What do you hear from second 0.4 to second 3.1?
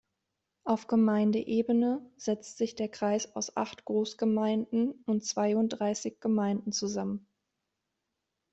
Auf Gemeindeebene setzt sich der